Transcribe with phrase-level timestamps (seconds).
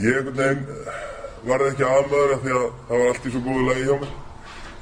[0.00, 0.66] Ég einhvern veginn
[1.44, 4.12] varði ekki aðmaður af því að það var allt í svo góðu lagi hjá mér.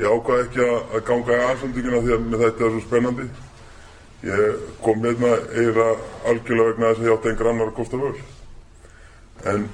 [0.01, 3.27] Ég ákvaði ekki að, ganga í aðsöndingina því að mér þetta er svo spennandi.
[4.29, 5.87] Ég kom hérna eira
[6.31, 8.13] algjörlega vegna þess að ég átti einhver annar að kosta völ.
[9.51, 9.67] En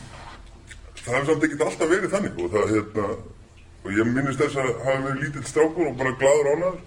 [1.02, 3.08] það hefur samt ekkert alltaf verið þannig og það hérna,
[3.80, 6.80] og ég minnist þess að hafa verið lítill strákur og bara gladur ánaður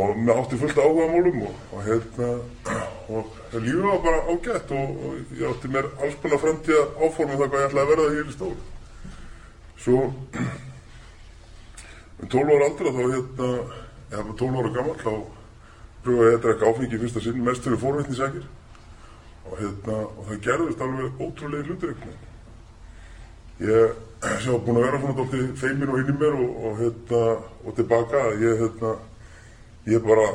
[0.00, 2.32] og mér átti fullt áhuga málum og, og hérna
[3.10, 3.24] og
[3.56, 7.62] lífið var bara ágætt og, og ég átti mér alls konar framtíða áformum það hvað
[7.62, 8.60] ég ætlaði að verða hér í stóri.
[9.80, 9.98] Svo
[12.20, 13.50] um 12 ára aldra þá hérna,
[14.12, 15.12] ég var 12 ára gammal þá
[16.04, 18.46] pröfaði ég að drekka áfengi fyrsta sinn mest fyrir fórveitnisækir
[19.50, 22.26] og hérna og það gerðist alveg ótrúlega hlutur einhvern veginn.
[23.60, 23.98] Ég
[24.40, 27.22] sem var búin að vera svona dálítið feimin og inn í mér og, og hérna
[27.64, 28.94] og tilbaka ég hérna
[29.88, 30.26] ég bara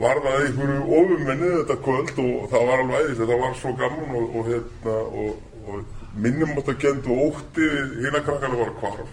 [0.00, 4.36] varðaði einhverju ofumenni þetta kvöld og það var alveg æðist það var svo gaman og,
[4.36, 5.32] og hérna og,
[5.68, 5.76] og
[6.20, 7.68] minnumáttakend og ótti
[8.00, 9.10] hinn að krakkana var kvarf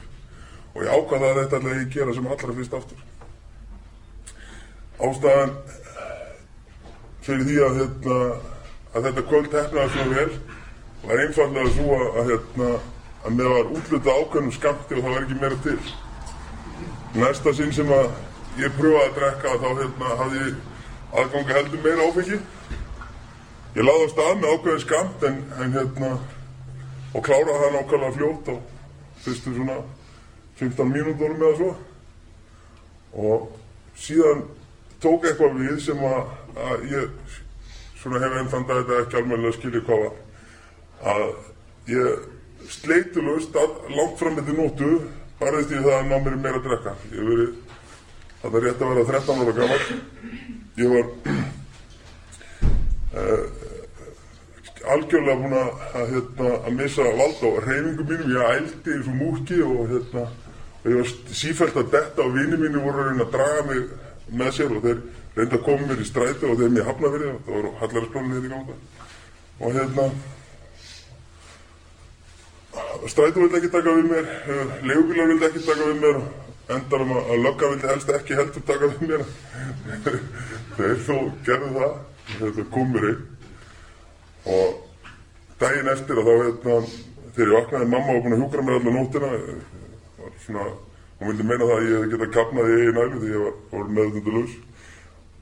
[0.77, 3.05] og ég ákvaði að þetta ætlaði ég gera sem allra fyrst aftur
[5.07, 5.57] ástæðan
[7.27, 8.19] fyrir því að, hérna,
[8.95, 10.29] að þetta kvöld hefnaði svo vel
[11.03, 12.69] var einfallega svo að, hérna,
[13.27, 15.77] að mér var útluta ákveðnum skamti og það var ekki meira til.
[17.17, 18.09] Næsta sinn sem að
[18.61, 20.57] ég pröfaði að drekka þá hérna, hafði ég
[21.13, 22.39] aðganga heldur meira áfengi.
[23.77, 26.11] Ég laði á stað með ákveðin skamt en, en hérna,
[27.13, 28.55] og kláraði það nákvæmlega fljótt á
[29.25, 29.77] fyrstu svona
[30.59, 31.73] 15 mínútonum eða svo.
[33.17, 33.49] Og
[33.97, 34.47] síðan
[35.03, 36.31] tók eitthvað við sem að,
[36.69, 37.37] að ég
[38.01, 40.17] svona hef enn þann dag þetta ekki almennilega skilja hvað var.
[41.13, 41.27] Að
[41.93, 42.27] ég
[42.73, 43.57] sleitulust
[43.93, 44.91] langt fram með því nótu
[45.39, 46.95] barðist ég það að ná mér meira að drekka.
[47.13, 47.51] Ég hef verið,
[48.41, 50.65] þetta er rétt að vera 13 ára gammal.
[50.77, 51.05] Ég var
[53.17, 53.45] uh,
[54.93, 55.71] algjörlega búin að,
[56.11, 58.29] hérna, að missa vald á reyfingum mínum.
[58.35, 60.23] Ég ældi eins og múki og, hérna,
[60.83, 61.09] og ég var
[61.41, 63.81] sífælt að detta og vini mínu voru að reyna að draga mig
[64.37, 64.99] með sér og þeir
[65.37, 67.39] reynda að koma mér í stræti og þeir mér hafna fyrir það.
[67.47, 68.75] Það voru hallarinsplanið þetta í ganga.
[69.57, 70.05] Og hérna,
[73.09, 74.25] strætu vildi ekki taka við mér,
[74.85, 78.89] leigubílar vildi ekki taka við mér, endar um að lögga vildi helst ekki heldur taka
[78.91, 79.23] við mér.
[80.77, 81.15] þeir þó
[81.47, 81.93] gerðu það,
[82.33, 83.21] þetta kom mér einn.
[84.47, 84.73] Og
[85.61, 86.75] daginn eftir að þá, hérna,
[87.37, 89.31] þegar ég vaknaði, mamma var búin að hjúkra mér allar nóttina,
[90.17, 90.67] var svona,
[91.19, 93.57] hún vildi meina það að ég hef getað kapnað í eigin ælu því ég var,
[93.71, 94.59] var meðvendulus.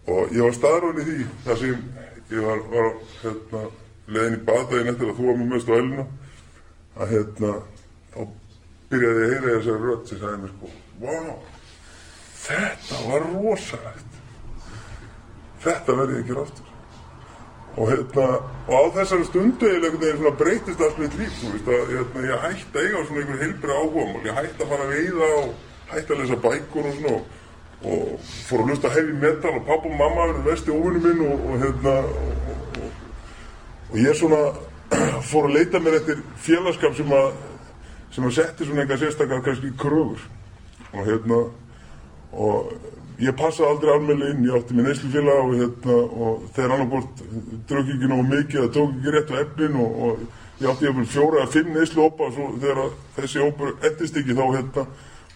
[0.05, 1.83] Og ég var staðröðin í því, þar sem
[2.35, 2.91] ég var, var
[3.23, 3.65] hérna,
[4.05, 6.07] leiðin í baðdaginn eftir að þú var mér mest á æluna
[6.95, 7.53] að hérna,
[8.13, 8.19] þá
[8.91, 11.35] byrjaði ég að heyra þessari rödd sem sagði mér sko, wow,
[12.45, 14.19] þetta var rosalegt,
[15.65, 16.71] þetta verði ekki aftur.
[17.75, 18.25] Og hérna,
[18.69, 22.77] og á þessari stundu einhvern svona breytist alls mitt líf, veist að hérna, ég hætti
[22.79, 25.49] að eiga svona einhver heilbrið áhugamál, ég hætti að fara að veiða og
[25.89, 27.41] hætti að lesa bækur og svona og,
[27.91, 31.43] og fór að lusta heavy metal og pappa og mamma verði vesti óvinni minn og,
[31.49, 32.87] og hérna, og,
[33.89, 34.41] og ég svona
[35.33, 37.27] fór að leita mér eftir félagskap sem að
[38.15, 40.23] sem að setti svona eitthvað sérstakar kannski kröfur
[40.95, 41.39] og hérna
[42.35, 42.71] og
[43.21, 47.21] ég passaði aldrei almennilega inn ég átti mér neyslufélag og hérna og þegar annarkort
[47.69, 51.03] draug ekki nógu mikið það tók ekki rétt á efnin og, og ég átti ég
[51.11, 52.81] fjóra að fimm neysluópa og svo þegar
[53.19, 54.85] þessi ópur endist ekki þá hérna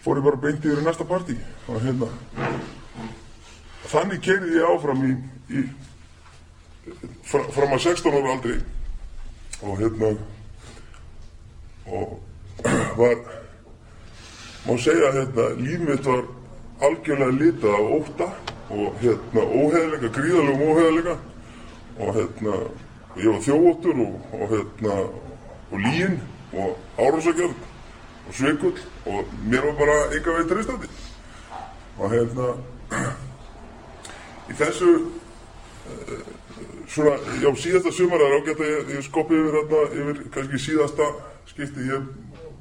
[0.04, 1.36] fór ég bara beint yfir í næsta partí.
[1.68, 2.08] Og hérna
[3.90, 5.12] þannig kerið ég áfram í,
[5.60, 5.64] í
[7.26, 8.58] fram að 16 ára aldrei
[9.60, 10.12] og hérna
[11.90, 12.18] og
[13.00, 13.16] var
[14.66, 16.24] má segja hérna líf mitt var
[16.80, 18.28] algjörlega litað af óta
[18.70, 21.16] og hérna óheðleika, gríðalegum óheðleika
[22.00, 22.58] og hérna
[23.16, 24.98] ég var þjóóttur og, og hérna
[25.70, 26.20] og lín
[26.52, 27.56] og árásakjörn
[28.28, 30.92] og svikull og mér var bara enga veit reistandi
[31.98, 32.52] og hérna
[34.50, 34.92] í þessu
[36.90, 41.06] svona, já, síðasta sumar er ágætt að ég, ég skopi yfir hérna, yfir kannski síðasta
[41.50, 42.08] skipti, ég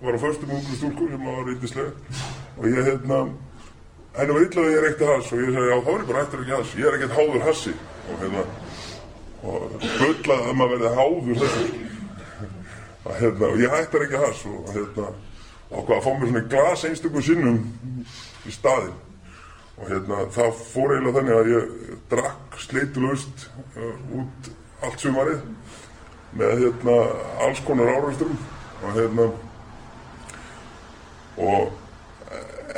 [0.02, 1.92] var á förstum ungu stúlku sem var reyndislega
[2.58, 3.20] og ég, hérna,
[4.18, 6.24] henni var illa að ég reykti hass og ég sagði, já, þá er ég bara
[6.24, 7.74] hættur ekki hass, ég er ekkert háður hassi.
[8.10, 8.44] Og hérna,
[9.44, 11.68] og böllaði að maður verði háður þessu.
[13.06, 15.12] Og hérna, og ég hættar ekki hass og hérna,
[15.70, 17.62] og hvað, að fá mér svona glas einstökum sinnum
[18.48, 18.98] í staðin
[19.80, 21.76] og hérna, það fór eiginlega þannig að ég
[22.12, 23.46] drakk sleitulust
[23.78, 24.50] uh, út
[24.84, 25.46] allt sumarið
[26.40, 26.98] með hérna
[27.46, 28.42] alls konar árausturum
[28.84, 29.30] og hérna
[31.40, 31.72] og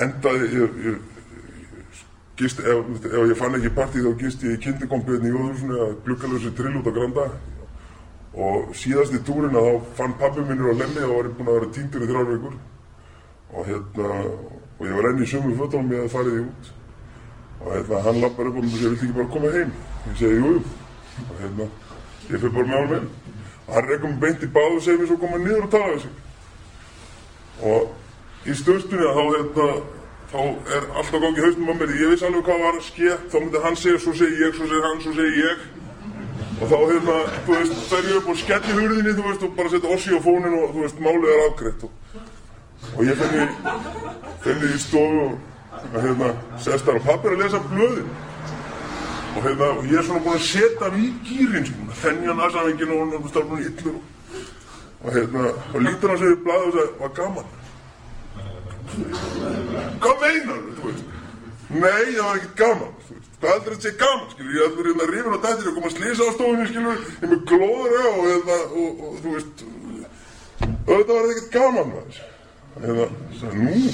[0.01, 0.99] endaði ég, ég
[2.41, 5.95] gist, ef, ef ég fann ekki partí þá gist ég í kindikompiðin í Jóðurssonu að
[6.07, 7.27] glukkalösi trill út á Granda.
[8.31, 11.51] Og síðast í túrin að þá fann pabbi minnur á lemmi og var ég búinn
[11.51, 12.59] að vera týndur í þrjár vikur.
[13.51, 14.11] Og hérna
[14.81, 16.69] og ég var enn í sömu fötunum ég að farið í út.
[17.61, 19.73] Og hérna hann lappar upp og mér segir, viltu ekki bara koma heim?
[20.07, 20.61] Ég segi, jú, jú.
[21.27, 21.67] og hérna
[22.31, 23.09] ég fyrir bara með hann heim.
[23.67, 26.05] Og hann rekum beint í báð og segir mér svo koma niður og tala við
[26.05, 26.15] sig.
[27.61, 28.00] Og
[28.45, 29.67] í stöðstunni þá hérna
[30.31, 30.39] þá
[30.71, 31.93] er alltaf gangi haustum á mér.
[31.99, 34.67] Ég vissi alveg hvað var að ske þá myndi hann segja, svo segi ég, svo
[34.69, 35.69] segi hann, svo segi ég.
[36.61, 37.15] Og þá hérna,
[37.45, 40.19] þú veist, fer ég upp og skelli hurðinni, þú veist, og bara setja ossi á
[40.23, 42.19] fónin og þú veist, málið er afgreitt og,
[42.91, 43.47] og ég fenni
[44.45, 45.23] fenni í stofu
[45.81, 48.11] og hérna, sest þar og pappi er að lesa blöðin.
[49.31, 52.45] Og hérna, og ég er svona búin að setja hann í gýrin sko, þennja hann
[52.47, 53.97] aðsamvingin og hann er stafnum í illur
[55.01, 57.57] og, hérna, og lítur hann í blæði og segir, var gaman
[60.01, 61.03] hvað meinar þú, þú veist
[61.71, 64.89] nei, það var ekkert gaman, þú veist hvað heldur þetta sé gaman, skilur, ég heldur
[64.91, 68.09] hérna rífin á dættir og koma að slýsa á stofunni, skilur ég er með glóður
[68.11, 69.63] og hérna, og, og þú veist
[70.89, 72.19] þetta var ekkert gaman maður
[72.81, 73.07] hérna,
[73.39, 73.93] sagði, nú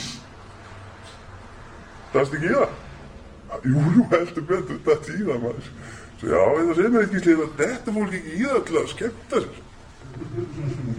[2.14, 2.76] Dast ekki í það?
[3.68, 5.72] Jú, jú, heldur betur, þetta í það maður.
[6.18, 8.88] Svo já, það segir mér ekki slið að þetta fólk ekki í það til að
[8.94, 9.60] skemmta sér.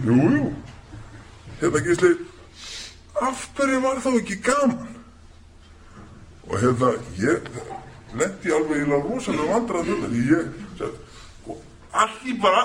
[0.05, 0.51] Jú, jú.
[1.59, 2.21] Hérna ekki slið,
[3.27, 4.95] af hverju var þá ekki gaman?
[6.49, 7.49] Og hérna, ég
[8.17, 10.45] lendi alveg í rosalega vandrað þetta, því ég,
[12.03, 12.63] allir bara,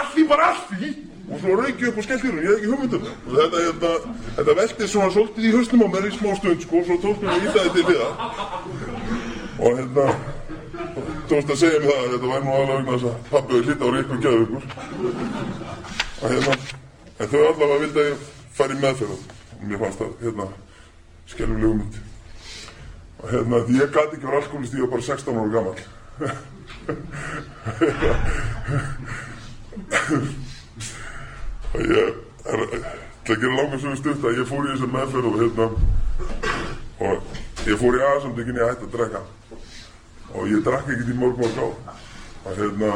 [0.00, 0.98] allir bara allir
[1.30, 3.90] og svo raukið upp og skellt í hún, ég hef ekki hugmyndum og þetta, þetta,
[4.38, 7.32] þetta veldi svona svolítið í höstum á mér í smá stund sko, svo tókst mér
[7.36, 8.12] að íta þetta við það
[9.60, 10.06] og hérna
[11.30, 13.86] tókst að segja mér það að þetta væri nú alveg vegna þess að pappi hlita
[13.86, 14.64] á ríkum gæðugur
[16.20, 16.58] og hérna
[17.20, 19.20] en þau allavega vildi að ég fari í meðferð.
[19.60, 20.46] Og mér fannst það hérna
[21.30, 21.94] skelvilegu mynd
[23.20, 25.78] og hérna því ég gæti ekki verið alkoholist ég var bara 16 ára gammal
[31.70, 32.10] og ég er
[33.24, 35.66] til að gera langar svo stutt að ég fór í þessa meðferð og hérna
[37.00, 37.16] og
[37.68, 39.20] ég fór í aðsamtökinni að hætta að drekka.
[40.30, 41.66] Og ég drakk ekkert í mörg mörg á
[42.40, 42.90] og hérna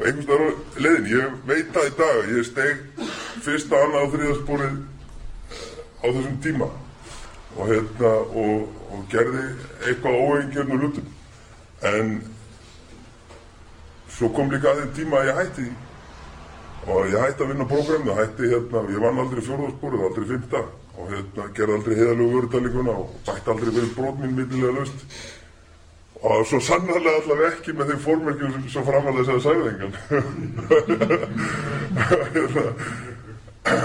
[0.00, 2.78] og einhvers vegar leiðin, ég veit það í dag ég steg
[3.44, 4.76] fyrsta, annað og þriðasporið
[6.00, 6.68] á þessum tíma.
[7.58, 8.62] Og hérna og,
[8.94, 9.42] og gerði
[9.90, 11.10] eitthvað óeingjörnum hlutum.
[11.90, 12.12] En
[14.14, 15.66] svo kom líka að því tíma að ég hætti.
[16.86, 20.62] Og ég hætti að vinna prógrami og hætti hérna, ég vann aldrei fjórðarsporið, aldrei fymta
[21.00, 25.04] og hérna gerði aldrei heiðalögu vörðalikuna og bætti aldrei verið brot mín millilega löst
[26.20, 29.94] og svo sannarlega allavega ekki með þeim fórmerkjum sem, sem framalega segja sæðingan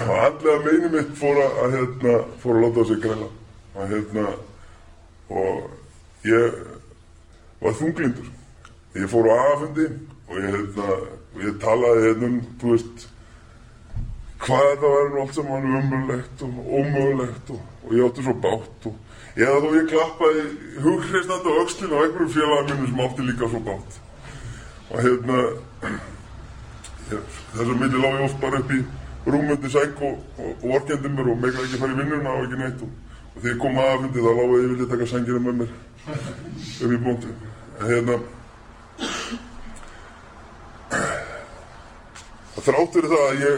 [0.09, 3.29] og andlega meini mitt fór að hérna, fór að láta sig græla
[3.75, 4.25] og hérna
[5.29, 5.55] og
[6.25, 6.59] ég
[7.61, 8.31] var þunglindur.
[8.95, 9.88] Ég fór á aðfundi
[10.29, 10.99] og ég, hérna,
[11.43, 13.07] ég talaði hérna um, veist,
[14.43, 19.01] hvað þetta væri allt saman umöðulegt og ómögulegt og, og ég átti svo bátt og
[19.35, 20.43] eða þó ég klappaði
[20.83, 23.97] hughristandi á aukslinn á einhverjum félagum minn sem átti líka svo bátt
[24.89, 25.39] og hérna
[27.09, 28.79] þess að milli lág ég oft bara upp í
[29.25, 32.45] rúmundi sæk og, og, og orkendi mér og meikla ekki að fara í vinnuna og
[32.45, 32.81] ekki neitt.
[32.85, 32.89] Og,
[33.33, 35.71] og þegar ég kom aðfundi þá lág ég vilja taka sængina með mér
[36.85, 37.29] upp í bóntu
[37.75, 38.15] en hérna
[42.65, 43.55] þrátt fyrir það að ég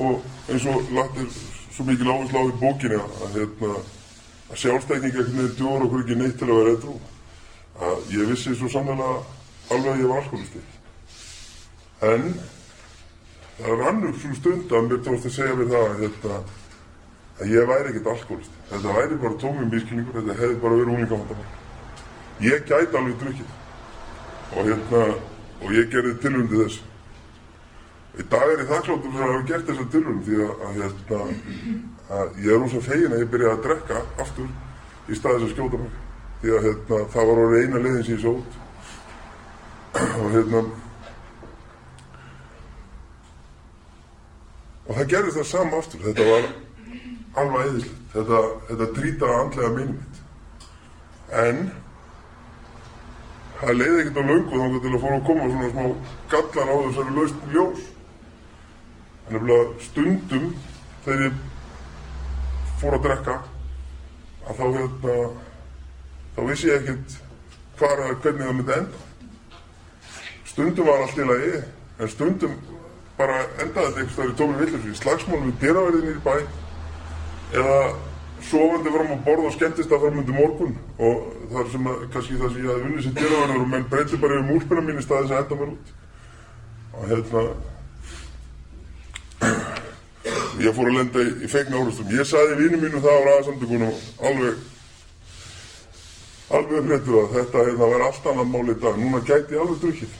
[0.00, 0.14] og
[0.52, 1.28] eins og lagt er
[1.76, 3.72] svo mikið lágast lág í bókinni að, hérna,
[4.50, 8.54] að sjálfstækning ekkert neður djóður okkur ekki neitt til að vera eitthvað að ég vissi
[8.54, 9.10] svo sannlega
[9.74, 10.64] alveg að ég var alkoholisti
[12.12, 12.30] en
[13.58, 16.40] það rann upp svo stund að mér tókst að segja mér það að, hérna,
[17.40, 21.64] að ég væri ekkert alkoholisti þetta væri bara tómið miskilningur þetta hefði bara verið úlingavandamál
[22.40, 23.52] ég gæti alveg drukkið.
[24.56, 25.02] Og hérna
[25.62, 26.82] og ég gerði tilvöndi þess.
[28.16, 31.20] Í dag er ég þakkláttur fyrir að hafa gert þessa tilvönd því að, hérna,
[32.12, 34.48] að ég er ósað fegin að ég byrja að drekka aftur
[35.10, 35.94] í staðis að skjóta mig.
[36.40, 38.50] Því að hérna, það var orðið eina leiðin sem ég sót
[40.22, 40.62] og hérna
[44.86, 46.04] og það gerðist það saman aftur.
[46.06, 46.50] Þetta var
[47.42, 50.04] alveg eðislegt þetta, þetta drýtaði andlega minnum
[51.42, 51.58] en
[53.56, 55.84] það leiði ekkert á laungu þá til að fóra að koma svona smá
[56.32, 57.84] gallar á þessari lausn ljós.
[59.26, 60.48] En nefnilega stundum
[61.04, 61.38] þegar ég
[62.80, 63.36] fór að drekka
[64.46, 65.16] að þá hérna
[66.36, 67.18] þá vissi ég ekkert
[67.76, 69.04] hvað eða hvernig það myndi enda.
[70.46, 71.52] Stundum var allt í lagi
[72.00, 72.58] en stundum
[73.16, 76.34] bara endaði þetta einhvers þar í tómi villisvíð slagsmálum við dýraverðinni í bæ
[77.56, 77.78] eða
[78.46, 80.74] sofandi fram á borð og skemmtist að fram undir morgun.
[80.98, 83.88] Og það er sem að, kannski það sem ég hafði vunnið sem dyrraverður og menn
[83.92, 85.94] breytir bara yfir múlspina mín í staðis að henda mér út.
[86.96, 87.46] Og hérna
[90.62, 93.94] ég fór að lenda í, feikna árustum ég saði vinnu mínu það á ræðasamtökunum
[94.30, 94.64] alveg
[96.56, 98.98] alveg hrettur að þetta hérna verði allt annað mál í dag.
[99.00, 100.18] Núna gæti ég alveg drukkið.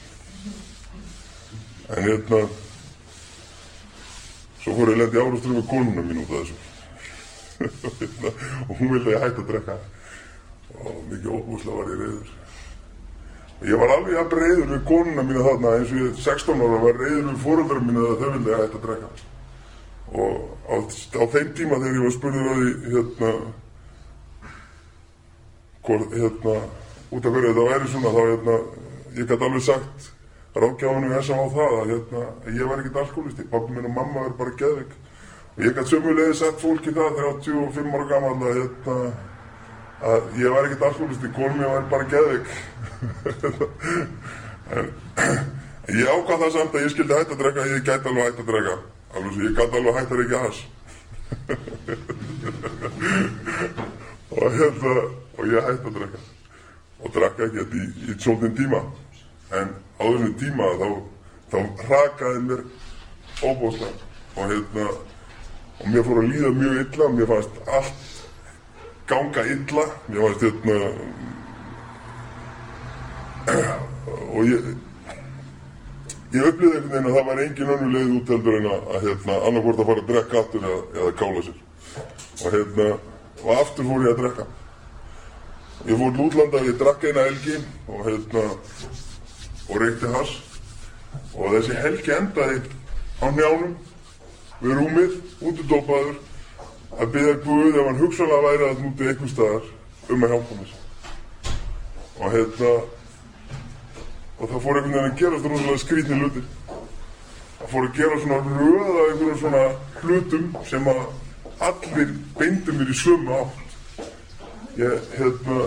[1.87, 2.41] En hérna
[4.63, 6.57] svo fór ég að lenda í árustum með konuna mín út af þessu.
[8.67, 9.77] Og hún vildi að ég hætti að drekka.
[10.77, 12.35] Og mikið óbúslega var ég reyður
[13.65, 16.99] ég var alveg að reyður við konuna mína þarna eins og ég 16 ára var
[17.01, 19.36] reyður við fóröldra mína að þau vildi að hætti að drekka
[20.13, 23.31] og á, á þeim tíma þegar ég var spurðið að því hérna
[25.87, 26.55] hvort, hérna
[27.11, 28.55] út af hverju þetta væri svona þá hérna
[29.17, 29.99] ég gæti alveg sagt
[30.57, 32.21] ráðgjáðunum þess að á það að hérna
[32.55, 34.91] ég var ekkert alkoholisti, pappi minn og mamma er bara geðvik
[35.57, 38.97] og ég gæti sömulegði sett fólki það þegar 25 ára gammal að, hérna,
[40.11, 42.47] að ég var ekkert alkoholisti, kólum ég var bara geðvik
[44.77, 44.85] en
[45.95, 48.53] ég ákvað það samt að ég skildi hægt að drekka ég gæti alveg hægt að
[48.53, 48.77] drekka
[49.13, 50.59] alveg svo ég gæti alveg hægt að reykja hans
[54.37, 54.93] og hérna
[55.37, 56.19] og ég hætti að drekka.
[57.03, 58.81] Og drekka ekki þetta í, í svolítinn tíma.
[59.57, 59.67] En
[60.01, 60.87] á þessum tíma þá,
[61.51, 61.57] þá
[61.91, 62.61] rakaði mér
[63.45, 63.97] óbúslega
[64.35, 64.87] og hérna
[65.77, 67.05] og mér fór að líða mjög illa.
[67.17, 68.01] Mér fannst allt
[69.09, 69.85] ganga illa.
[70.09, 70.77] Mér fannst hérna
[74.33, 74.61] og ég
[76.33, 79.35] ég upplýði einhvern veginn að það var engin önnu leið út heldur en að, hérna,
[79.47, 81.59] annarkvort að fara að drekka aftur eða, eða kála sér.
[82.37, 82.87] Og hérna
[83.43, 84.47] og aftur fór ég að drekka.
[85.87, 87.57] Ég fór til útlanda ég drakk eina helgi
[87.87, 88.43] og hérna
[89.67, 90.35] og reykti hass.
[91.37, 92.59] Og þessi helgi endaði
[93.23, 93.77] á njánum
[94.59, 95.15] við rúmið,
[95.47, 96.15] útudópaður
[96.97, 99.67] að byggja Guð ef hann hugsalega væri að núti einhver staðar
[100.09, 100.75] um að hjálpa mér.
[102.17, 102.71] Og hérna
[104.37, 106.45] og það fór einhvern veginn að gerast rosalega skrítni hlutir
[107.57, 109.63] það fór að gera svona röð af einhverjum svona
[110.03, 111.03] hlutum sem að
[111.69, 114.07] allir beindu mér í sömu átt
[114.77, 115.59] ég hérna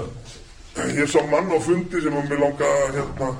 [0.97, 3.31] ég sá mann á fundi sem að mér langa hérna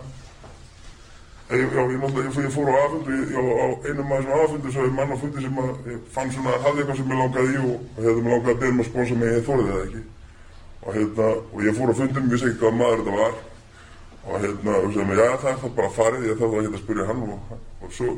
[1.50, 5.10] Já, ég, ég, ég fór á aðfundu, á einum af þessum aðfundu svo hefði mann
[5.10, 8.20] á fundi sem að ég fann svona, hafði eitthvað sem ég langaði í og hefði
[8.22, 10.02] mig langaði að beða mig að sponsa mig, ég þorði það ekki.
[10.84, 13.34] Og hérna, og ég fór á fundum, vissi ekki hvað maður þetta var.
[14.28, 16.76] Og hérna, og sem ég, já það er það bara farið, ég þarf það ekki
[16.76, 18.16] að spyrja hann og, og svo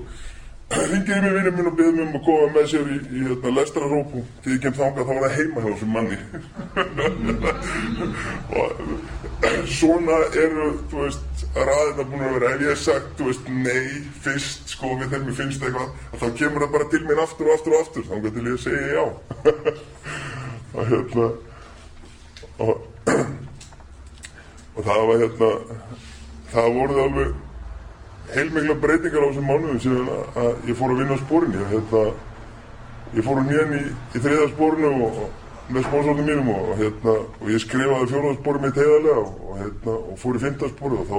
[0.72, 3.22] ringið ég mér vinnum minn og beðið mér um að koma með sér í, í
[3.26, 6.18] hérna, lestraróp og þegar ég kem þangað þá var það heima hjá þessum manni.
[8.62, 8.66] og
[9.74, 13.84] svona eru, þú veist, ræðina búin að vera, ef ég hef sagt, þú veist, nei,
[14.24, 15.88] fyrst, sko, við þegar mér finnst eitthvað,
[16.22, 18.64] þá kemur það bara til mér aftur og aftur og aftur, þá getur ég að
[18.66, 19.04] segja já.
[20.76, 21.30] og hérna,
[22.62, 22.74] og,
[24.72, 25.50] og það var hérna,
[26.52, 27.34] það voruð alveg
[28.32, 30.10] heilmikla breytingar á þessum mánuðum síðan
[30.42, 32.02] að ég fór að vinna á spórinni, hérna,
[33.12, 37.16] ég fór hún hérna í, í þriða spórinu og, og með spónsóttum mínum og, hérna,
[37.40, 41.18] og ég skrifaði fjóraðspóri mitt heiðarlega og, hérna, og fór í fymtaspóri og þá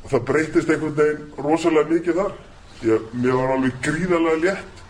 [0.00, 2.36] og það breytist einhvern veginn rosalega mikið þar.
[2.80, 4.84] Ég, mér var alveg gríðarlega létt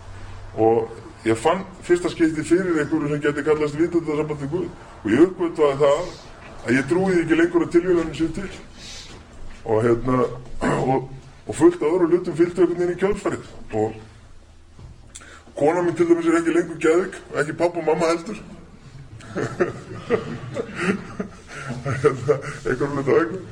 [0.62, 4.69] og ég fann fyrsta skipti fyrir einhverju sem geti kallast vitundasamband við Guð
[5.00, 6.12] og ég uppvöldaði það
[6.64, 8.50] að ég trúiði ekki lengur að tilvíðanum sér til.
[9.64, 10.17] Og hérna
[10.95, 11.00] og,
[11.47, 13.45] og fullt af öðru lutum fylgdu einhvern veginn í kjálfarið
[13.81, 13.88] og
[15.61, 18.38] kona mín til dæmis er ekki lengur gæðvik ekki papp og mamma heldur.
[22.67, 23.43] Einhverjum hlut á einhver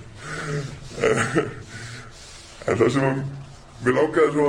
[2.69, 3.21] en það sem
[3.85, 4.49] við lákaði svo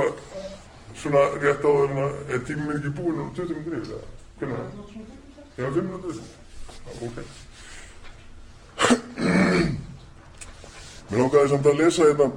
[1.00, 4.04] svona rétt áður en að er minn ekki búin um 20 minnir yfir það
[4.40, 4.66] hvernig það?
[5.56, 6.20] Já, 5 minnir
[7.06, 7.16] ok
[11.10, 12.28] Mér langaði samt að lesa hérna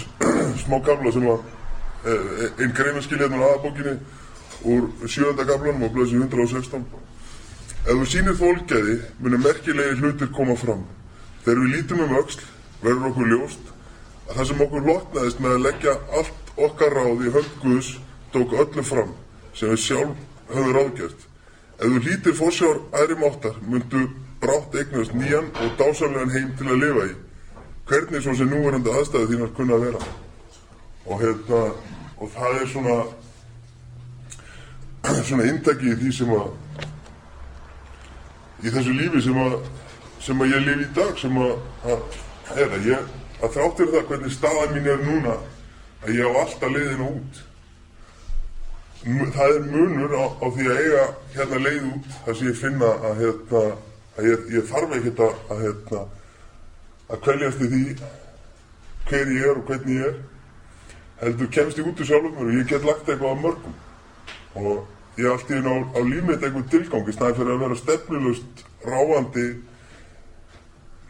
[0.62, 1.40] smá gamla sem var
[2.06, 3.96] einn greinarskil hérna á aðbókinni
[4.62, 6.84] úr sjönda gaflanum á blöðsum 116.
[7.82, 10.84] Ef þú sýnir þólgæði munir merkilegi hlutir koma fram.
[11.42, 12.44] Þegar við lítum um öxl
[12.82, 13.72] verður okkur ljóst
[14.28, 17.90] að það sem okkur lotnaðist með að leggja allt okkar ráð í hönd Guðs
[18.34, 19.12] tók öllu fram
[19.50, 21.26] sem við sjálf höfum ráðgjert.
[21.82, 24.06] Ef þú lítir fórsjár aðri máttar myndu
[24.42, 27.14] brátt eignast nýjan og dásamlegan heim til að lifa í.
[27.88, 30.02] Hvernig svo sem núverandi aðstæði þínar kunna að vera.
[31.06, 31.60] Og, hérna,
[32.22, 32.98] og það er svona
[35.28, 36.50] svona indagi í því sem að
[38.62, 39.56] í þessu lífi sem að
[40.22, 42.18] sem að ég lifi í dag sem að að,
[42.54, 43.08] er, að, ég,
[43.42, 45.38] að þráttur það hvernig staðan mín er núna
[46.04, 47.42] að ég á alltaf leiðina út
[49.34, 52.90] það er munur á, á því að eiga hérna leið út þar sem ég finna
[53.08, 53.62] að, hérna,
[54.14, 55.32] að ég, ég þarf ekkert að,
[55.64, 56.02] hérna,
[57.12, 57.82] að kveljast í því
[59.08, 60.20] hver ég er og hvernig ég er
[61.22, 63.74] heldur kemst ég út úr sjálfum mér og ég get lagt eitthvað á mörgum.
[64.58, 67.78] Og ég er alltaf inn á, á límið eitthvað tilgang í staðin fyrir að vera
[67.82, 69.46] stefnulust ráandi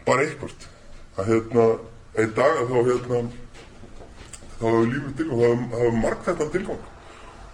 [0.06, 0.68] bara eitthvað
[1.16, 1.66] að hérna
[2.18, 3.22] einn dag að þá hérna
[4.58, 5.40] þá hefur lífið tilgang,
[5.72, 6.82] þá hefur- þetta tilgang.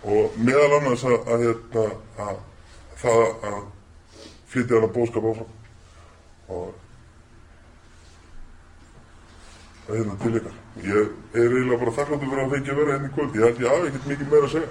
[0.08, 1.84] Og meðal annars að, að, hérna,
[2.24, 2.36] að
[2.98, 3.62] það að
[4.48, 5.56] flytja hana bóðskap áfram.
[6.48, 6.87] Og
[9.88, 10.56] og hérna til ykkar.
[10.84, 10.98] Ég
[11.34, 13.38] er eiginlega bara þakkláttur fyrir að fengja að vera hérna í kvöld.
[13.38, 14.68] Ég held ég hafi ekkert mikið meira að segja